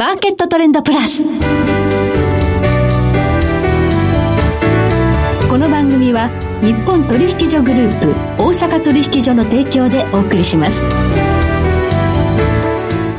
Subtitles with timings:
[0.00, 1.24] マーケットトレンドプラス。
[5.46, 6.30] この番組は
[6.62, 8.08] 日本取引所グループ
[8.42, 10.82] 大阪取引所の提供でお送りします。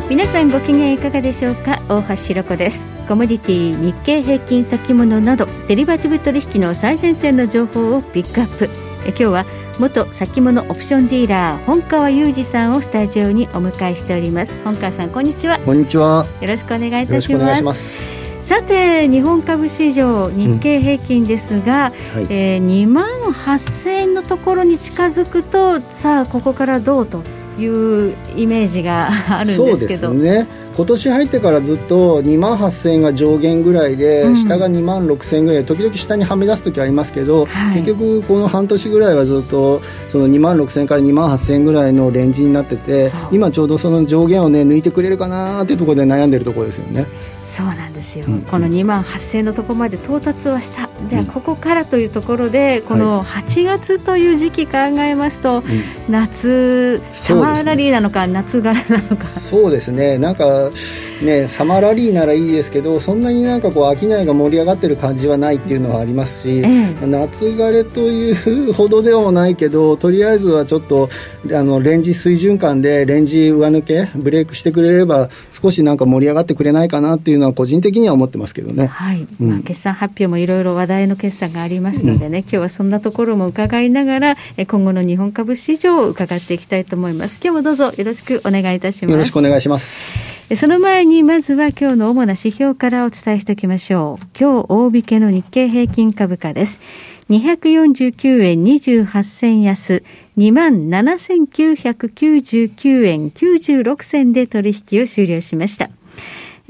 [0.09, 1.80] 皆さんご機嫌いかがでしょうか？
[1.88, 8.68] 大橋ひろ子ですコモディティ日経平均先物などデリバティブ取引の最前線の情報をピックアップ
[9.05, 9.45] え今日は
[9.82, 14.52] 元先物オプションディーラー本川裕二さんをスタジオにお迎えしております。
[14.64, 15.57] 本川さんこんにちは。
[15.57, 16.27] こんにちは。
[16.39, 18.00] よろしくお願いいたします。
[18.43, 22.20] さて日本株市場日経平均ですが、うん。
[22.20, 27.23] はい、えー、2万8000円のところに近づくとさあここからどうと
[27.57, 30.09] いうイメージがあるんですけど。
[30.09, 47.06] そうですね今年入ってからずっと2万8000円が上限ぐらいで、うん、下が2万6000円ぐらい時々下にはみ出す時ありますけど、はい、結局この半年ぐらいはずっとその2万6000円から2万8000円ぐらいのレンジになってて今ちょうどその上限をね抜いてくれるかなっていうところで悩んでるところですよね。
[47.45, 55.64] そうなんですよ、うん、この2万8000円のところまで到達はしたじゃあここからというところで、この8月という時期考えますと、
[56.10, 59.28] 夏サマーラリーなのか、夏柄なのか。
[59.28, 60.18] そうですね。
[60.18, 60.72] なんか
[61.22, 71.09] ね、サマーラリーならいいですけどそんなになんかこう商いが盛り上がってる感じはないっていうのはありますし、夏枯れというほどではないけどとりあえずはちょっと
[71.52, 79.27] あのレンジ水準感でレンジ上抜けブレイクしてくれれば少しなんか盛り上がってくれないかなっていうのは個人的には思ってますけどね、はい。
[79.39, 87.39] うん、まあ、決算発表もいろいろ話題の決算がありますのでね、うん、今日はそんなところも伺いながら今後の日本株市場を伺っていきたいと思います。
[87.44, 89.11] 今日もどうぞよろしくお願いいたします。
[89.11, 94.26] よろしくお願いしますその前にまずは今日の主な指標からお伝えしておきましょう。
[94.38, 96.82] 今日大引けの日経平均株価です。
[97.30, 100.04] 249円28銭安、
[100.38, 105.90] 27,999円96銭で取引を終了しました。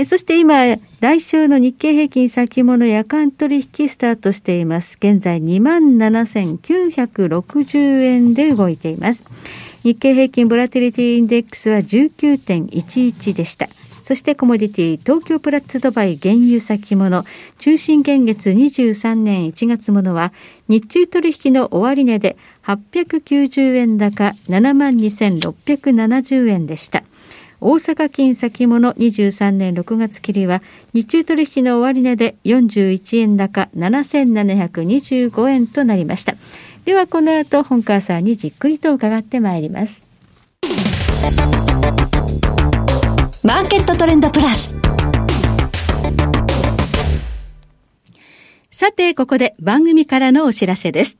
[0.06, 4.98] そして今、来週の日経平均先物夜間取引スタートしています。
[5.00, 9.24] 現在27,960円で動いています。
[9.84, 13.68] 日経平均ボラティリティインデックスは19.11でした。
[14.04, 17.24] そしてコモディティ東京プラッツドバイ原油先物
[17.60, 20.34] 中心現月23年1月ものは
[20.68, 27.04] 日中取引の終値で890円高72,670円でした。
[27.64, 30.64] 大阪金先物23年6月切りは
[30.94, 36.34] 日中取引の終値で41円高7725円となりました。
[36.86, 40.04] ではこの後本川さんにじっくりと伺ってまいります。
[43.44, 44.74] マーケットトレンドプラス。
[48.72, 51.20] さてここで番組からのお知らせです。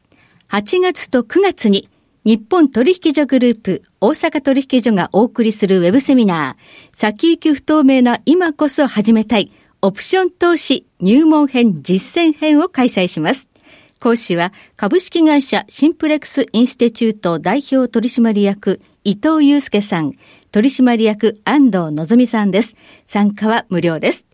[0.50, 1.88] 8月と9月に
[2.24, 9.52] 日本取引所グループ大阪取引所がお送りするウェブセミナー先行き不透明な今こそ始めたい
[9.82, 13.50] オプション投資入門編実践編を開催します
[14.00, 20.14] 講師は株式会社シンプレックスインステチュート代表取締役伊藤祐介さん、
[20.52, 22.76] 取締役安藤のぞみさんです。
[23.08, 24.26] 参加は無料です。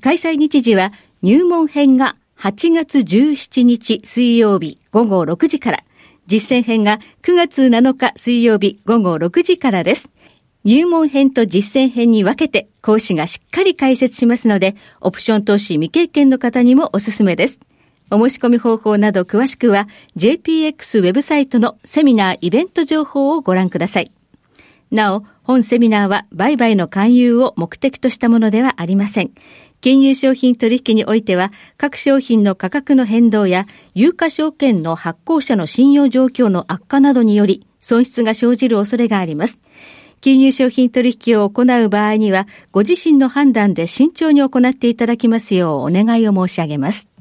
[0.00, 5.84] 開催日時は入門編が8月17日水曜日午後6時から、
[6.26, 10.10] 実践編が9月7日水曜日午後6時からです。
[10.64, 17.58] 入門編と実践編に分けて講師がしっかり解説しますので、オプション投資未経験の方にもおすすめです。
[18.10, 24.12] お申し込み方法など詳しくは JPX ウェブサイトのセミナーイベント情報をご覧ください。
[24.90, 29.30] なお、本セミナーは売買の勧誘を目的としたものではありません。
[29.82, 39.60] 金融商品取引においては、各商品の価格の変動や、有価証券の発行者の信用状況の悪化などにより、損失が生じる恐れがあります。
[40.22, 47.13] 金融商品取引を行う場合には、ご自身の判断で慎重に行っていただきますようお願いを申し上げます。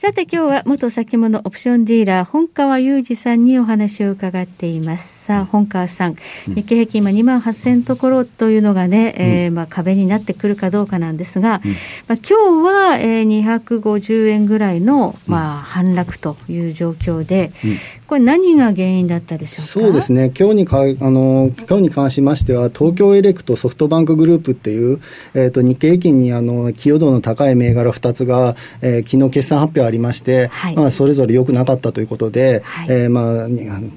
[0.00, 5.26] さて今日は元先物オプションディーラー本川裕二さんにお話を伺っています。
[5.26, 6.16] さあ本川さん、
[6.46, 17.76] 日経平均今2万8000ところというのがね、うん、えー、まあ壁になってくるかどうかなんですが、うん、まあ今日は、えー、250円ぐらいのまあ反落という状況で、うん、
[18.10, 19.62] これ何が原因だったでしょうか？
[19.68, 20.32] そうですね。
[20.36, 25.00] 今日にかあの今日に関しましては東京エレクトソフトバンクグループっていう
[25.34, 33.48] えっ、ー、と日経平均にあの寄与度の高い銘柄2つが、えー、昨日決算発表ありまして、はい、まあ、それぞれ良くなかったということで、はい、えー、まあ、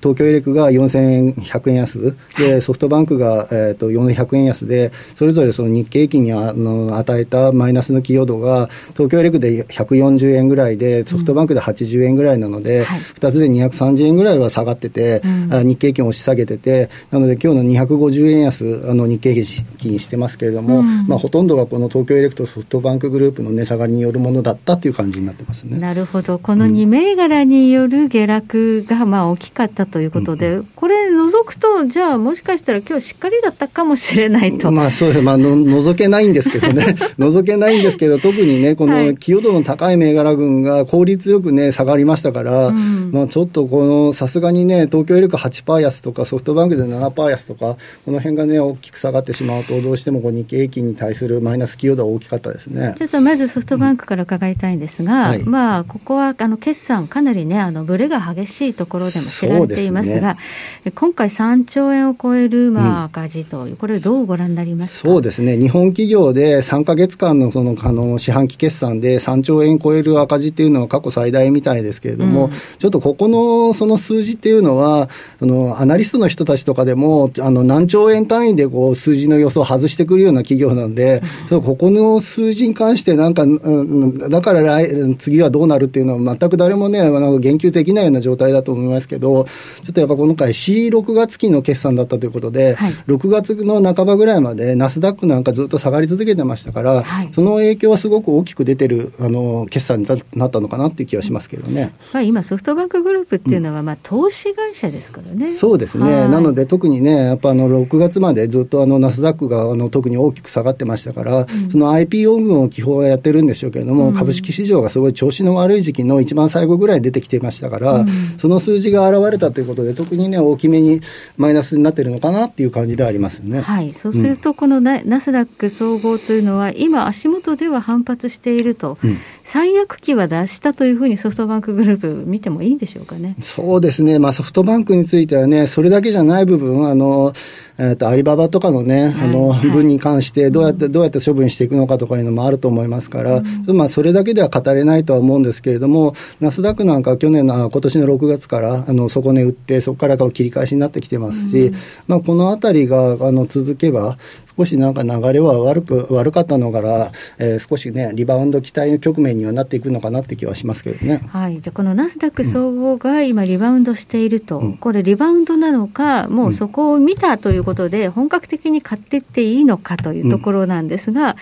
[0.01, 19.45] 東京エレクが4100円安で、ソフトバンクが、えーと、400円安で、それぞれその日経平均にあの与えたマイナスの寄与度が、東京エレクで140円ぐらいで、ソフトバンクで80円ぐらいなので、うんはい、2つで230 30円ぐらいは下がってて、うん、日経平均を押し下げてて、なので今日の250円安、あの日経平
[19.77, 25.77] 均してますけれども、うん、まあ、ほとんどがこの東京エレクトソフトバンクグループの値下がりによるものだったっていう感じになってますね。
[25.77, 26.39] なるほど。
[26.39, 34.71] この2銘柄による下落がまあ大きかったということで、うん、これ除くと、じゃあもしかしたら今日しっかりだったかもしれないと。
[34.71, 35.21] まあそうです。
[35.21, 36.95] まあの除けないんですけどね。
[37.17, 52.95] 除けないんですけど、特にね、この寄与度の高い銘柄群が効率よくね、下がりましたから、うん、まあちょっとこの、さすがにね、東京エレク8%安とかソフトバンクで7%安とか、この辺がね、大きく下がってしまうと、どうしてもこう日経平均に対するマイナス寄与度は大きかったですね。
[52.97, 60.37] ちょっとまずソフトバンクから伺いたいんですが、うんはい、まあここはあの決算かなりね、あのブレが激しいところでも知られていますが、
[60.81, 65.57] すね、今回3兆円を超えるまあ赤字という、これどうご覧になりますそうですね。
[65.57, 75.09] 日本企業で3か月間のそのあの四半期決算で3兆円超える赤字っていうのは過去最大みたいですけれども、うん、ちょっとここのその数字っていうのは、
[75.41, 81.21] あのアナリストの人たちとかでも、あの何兆円単位でこう数字の予想を外してくるような企業なんで、
[81.51, 89.45] うん、ここの数字に関して、なんか、うん、だから来次はどうなるっていうのは、全く誰もね、あの言及できないような状態だと思いますけど、
[89.83, 101.93] ちょっとやっぱ今回、C6 月期の決算だったということで、はい、6月の半ばぐらいまで、ナスダックなんかずっと下がり続けてましたから、はい、その影響はすごく大きく出てるあの決算になったのかなっていう気はしますけどね。
[102.13, 105.53] まあ、今、ソフトバンクグループっていうのは、まあ、投資会社ですからね。
[105.53, 121.01] そうですね、なので、特にね、やっぱあの6月までずっとあのナスダックがあの特に大きく下がってましたから、うん、その IPO 群を基本はやってるんでしょうけれども、うん、株式市場がすごい調子の悪い時期の一番最後ぐらい出てきてましたから、うん、その数字が現れたということで、特にね、大きめに
[121.37, 123.61] マイナスになってるのかなっていう感じではありますね。
[123.61, 128.97] はい、そうすると、このナ,、ナスダック総合というのは、今、足元では反発していると、
[129.43, 133.35] 最悪期は脱したというふうにソフトバンクグループ、見てもいいんでしょうかね。
[133.41, 137.33] そうですね、まあ、ソフトバンクについてはね、それだけじゃない部分、あの
[137.77, 151.75] えーと、アリババとかのね、あの、はい、分に関して、どうやって、どうやって処分していくのかとかいうのもあると思いますから、うん、まあ、それだけでは語れないとは思うんですけれども、ナスダックなんかは去年の、今年の6月から、あの、底値打って、そこから切り返しになってきてますし、うん、
[152.07, 154.17] まあ、このあたりが、あの、続けば、
[154.57, 161.23] 少しなんか流れは悪く、悪かったのから、えー、少しね、リバウンド期待の局面にはなっていくのかなって気はしますけどね。
[161.29, 161.59] はい。
[161.61, 171.37] じゃこのナスダック総合が今リバウンドしていると、うん、これリバウンドなのか、もうそこを見たということで、本格的に買っていっていいのかというところなんですが、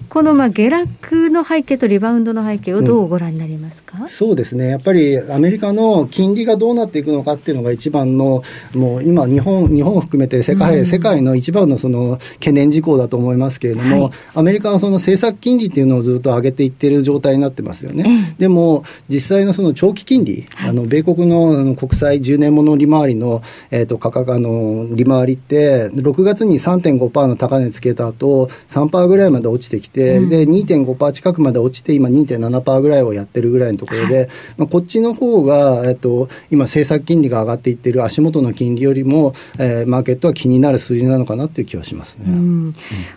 [0.00, 4.68] うん、このまあ下落の背景とリバウンドの背景をどうご覧になりますか、うん、そうですね。
[4.68, 8.42] やっぱりアメリカの金利がどうなっていくのかっていうのが一番の、
[8.74, 12.18] もう今日本、日本を含めて世界、世界の一番のその
[12.48, 18.34] 懸念事項だと思いますけれども、はい、アメリカはその政策金利っていうのをずっと上げていってる状態になってますよね。
[18.38, 42.24] でも、実際のその長期金利、あの米国のあの国債10年もの利回りの、えーと、価格あの利回りって、6月に3.5%の高値つけた後3%ぐらいまで落ちてきて、うん、で2.5%近くまで落ちて、今2.7%ぐらいをやってるぐらいのところで、まあ、こっちの方が、えっと、今、政策金利が上がっていってる足元の金利よりも、えー、マーケットは気になる数字なのかなっていう気はしますね。
[42.38, 42.74] うん、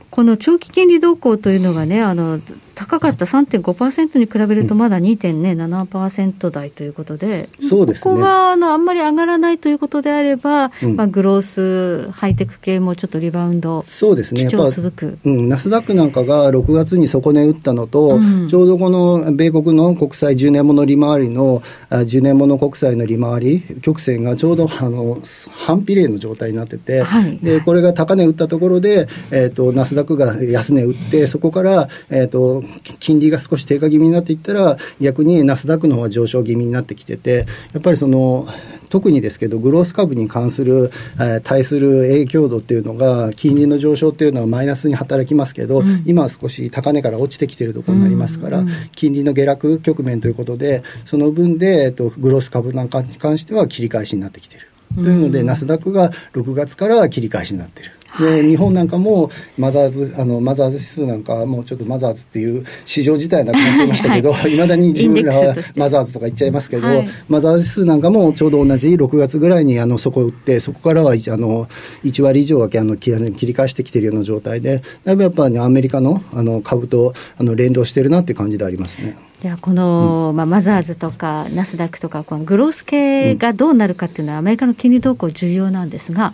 [0.09, 2.39] この長期金利動向というのがね、あの
[2.81, 21.61] 高かった3.5%に比べると、まだ2.7%台ということで、うん、そうですね、ここがあのあんまり上がらないということであれば、うん、まあ、グロース、ハイテク系もちょっとリバウンド、そうですね、続く、うん、ナスダックなんかが6月に底値打ったのと、うん、ちょうどこの米国の国債10年もの利回りの、
[21.91, 25.19] 10年もの国債の利回り、曲線がちょうどあの
[25.51, 32.63] 反比例の状態になってて、はい、でこれが高値打ったところで、えーと、ナスダックが安値打って、そこから、えーと
[32.99, 38.47] 金利が少し低下気味になっていったら、逆にナスダックの方は上昇気味になってきてて、やっぱりその、
[38.91, 54.70] 特にですけど、グロース株に関する、えー、対する影響度っていうのが、金利の上昇っていうのはマイナスに働きますけど、うん、今は少し高値から落ちてきているところになりますから、うんうん、金利の下落局面ということで、その分で、えっと、グロース株なんかに関しては切り返しになってきている。
[54.95, 57.91] というので、ナスダックが6月から切り返しになっている。
[58.19, 71.67] で日本なんかもマザーズあのマザーズ指数なんかもうちょっとマザーズっていう市場自体なくなっちゃいましたけど、はい、まだに自分らはマザーズとか言っちゃいますけど、はい、マザーズ指数なんかもちょうど同じ6月ぐらいにあのそこを打ってそこからはあの
[72.03, 79.30] 1割以上はあの切り返してきているような状態でだいぶやっぱり、ね、アメリカのあの株とあの連動してるなっていう感じでありますね。
[79.41, 86.33] ではこの、うん、まあ、マザーズとかナスダックとかこのグロース系がどうなるかっていうのは、アメリカの金利動向重要なんですが、は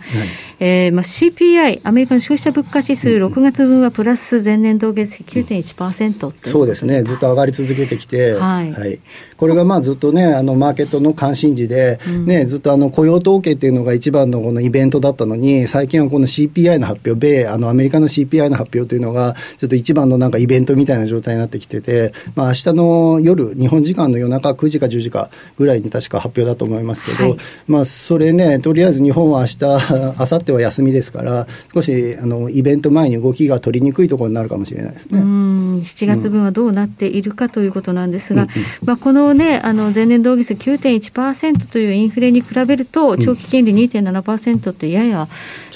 [0.60, 7.02] えー、まあ、CPI アメリカの消費者物価指数、6月分はプラス前年同月比9.1%、うん、そうですね。
[7.02, 9.00] ずっと上がり続けてきて、はい、はい、
[9.38, 27.36] これがまあずっとねあのマーケットの関心事で、うん、ね、ずっとあの雇用統計っていうのが一番のこのイベントだったのに最近はこの CPI の発表米あのアメリカの CPI の発表というのがちょっと一番のなんかイベントみたいな状態になってきてて、まあ明日の夜日本本時間の夜中9時か10時かぐらいに確か発表だと思いますけど、はい、
[27.66, 29.58] まあ、それね、とりあえず日本は明日
[30.18, 35.20] 明後日は休みですから、少しあのイベント前に動きが取りにくいところになるかもしれないですね
[35.78, 38.48] うん7月分はどうなっているかということなんですが、うん、
[38.84, 45.28] まあ、このね、あの前年同月9.1%というインフレに比べると、長期金利2.7%ってやや、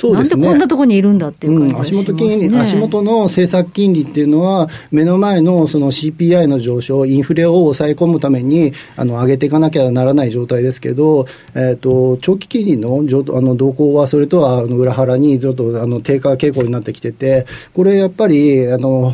[0.04, 19.12] うん、なんでこんなところにいるんだっていう感じがしますね、うん、足元金利足元の政策金利っていうのは、目の前のその CPI の上昇、インフレを抑え込むためにあの上げていかなきゃならない状態ですけど、えーと、長期金利のあの動向はそれとはあの裏腹にちょっとあの低下傾向になってきてて、これやっぱりあの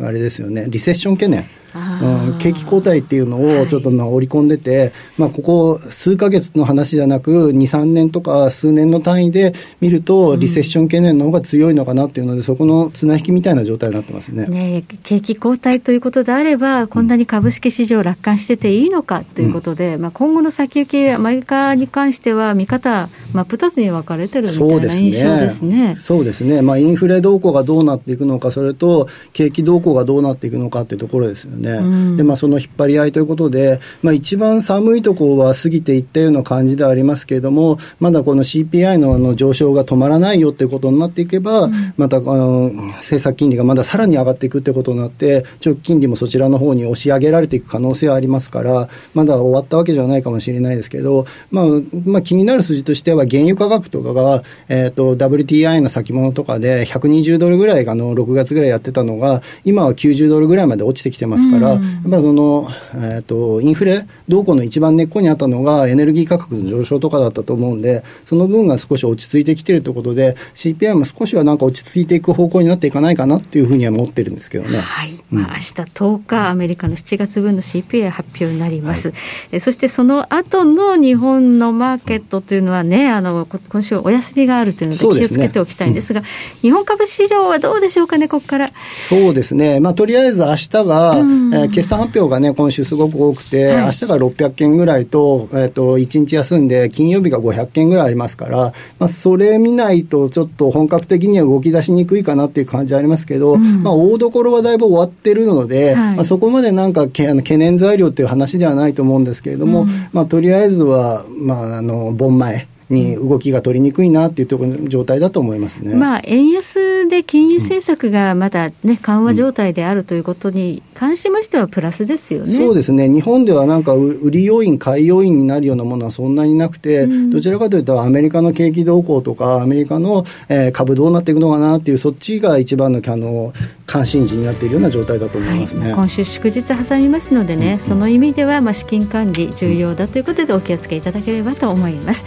[0.00, 1.48] あれですよね、リセッション懸念。
[1.74, 14.46] うん、景気後退っていうのをちょっとまあ織り込んでて、はい、まあ、ここ数か月の話じゃなく、2、3年とか数年の単位で見ると、リセッション懸念の方が強いのかなっていうので、そこの綱引きみたいな状態になってますね。
[14.46, 25.96] ね景気後退ということであれば、こんなに株式市場楽観してていいのかということで、うん、まあ、今後の先行き、アメリカに関しては、見方、真っ二つに分かれてるみたいな印象ですね。
[25.98, 31.63] そうですね、まあ、インフレ動向がどうなっていくのか、それと景気動向がどうなっていくのかっていうところですよね。
[31.64, 51.64] ね、うん、でまあ、その引っ張り合いということで、まあ、一番寒いところは過ぎていったような感じではありますけれども、まだこの CPI のあの上昇が止まらないよということになっていけば、うん、またあの政策金利がまださらに上がっていくということになって、長期金利もそちらの方に押し上げられていく可能性はありますから、まだ終わったわけじゃないかもしれないですけど、まあ
[52.04, 61.78] まあ、気になる数字としては、原油価格とかが、えーと、WTI の先物とかで120ドルぐらいあの6月ぐらいやってたのが、今は90ドルぐらいまで落ちてきてますから、やっ
[62.10, 74.78] ぱその、えーと、インフレ動向の一番根っこにあったのがエネルギー価格の上昇とかだったと思うんで、その分が少し落ち着いてきてるということで、CPI も少しはなんか落ち着いていく方向になっていかないかなっていうふうには思ってるんですけどね。
[74.78, 75.12] はい。
[75.32, 79.08] うん、まあ、明日10日、アメリカの7月分の CPI 発表になります。
[79.08, 79.16] はい、
[79.52, 88.72] えそしてその後の日本のマーケットというのはね、あの、今週お休みがあるというので気をつけておきたいんですが、すねうん、日本株市場はどうでしょうかね、ここから。
[89.08, 89.80] そうですね。
[89.80, 112.68] まあ、とりあえず明日が、うん、えー、決算発表がね、今週すごく多くて、はい、明日が600件ぐらいと、えっ、ー、と、1日休んで、金曜日が500件ぐらいありますから、まあ、それ見ないと、ちょっと本格的には動き出しにくいかなっていう感じありますけど、うん、まあ、大所はだいぶ終わってるので、はい、まあ、そこまでなんかけあの懸念材料っていう話ではないと思うんですけれども、うん、まあ、とりあえずは、まあ、あの、盆前。
[112.90, 133.52] に動きが取りにくいなっていうところの状態だと思いますね、まあ、円安で金融政策がまだ、ね、緩和状態であるということに関しましては、プラスですよね、そうですね、日本ではなんか売り要因、買い要因になるようなものはそんなになくて、うん、どちらかというと、アメリカの景気動向とか、アメリカの、えー、株どうなっていくのかなっていう、そっちが一番のあの
[133.86, 142.24] 関心事になっているような状態だと思いますね、はい、今週、祝日挟みますのでね、うん、その意味では、まあ、資金管理、重要だということで、お気をつけいただければと思います。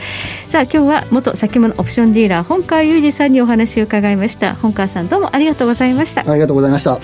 [0.50, 4.56] さあ今日は元先物オプションディーラー本川裕二さんにお話を伺いました。
[4.56, 6.22] 本川さんどうもありがとうございました。
[6.22, 7.00] ありがとうございました。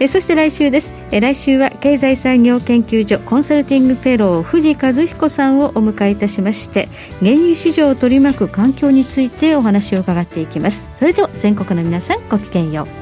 [0.00, 0.92] えそして来週です。
[1.12, 6.88] え来週は経済産業研究所コンサルティングフェロー藤和彦さんをお迎えいたしまして
[7.20, 10.84] 原油市場を取り巻く環境についてお話を伺っていきます。
[10.98, 13.01] それでは全国の皆さんごきげんよう